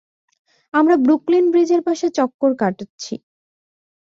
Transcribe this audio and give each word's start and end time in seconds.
আমরা 0.73 0.95
ব্রুকলিন 0.97 1.45
ব্রিজের 1.51 1.81
পাশে 1.87 2.07
চক্কর 2.17 2.51
কাটচ্ছি। 2.59 3.13